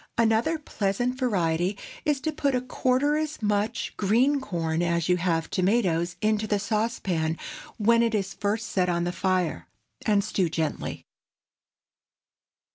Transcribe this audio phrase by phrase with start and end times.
[0.17, 5.47] Another pleasant variety is to put a quarter as much green corn as you have
[5.51, 7.37] tomatoes into the saucepan
[7.77, 9.67] when it is first set on the fire,
[10.07, 11.05] and stew gently.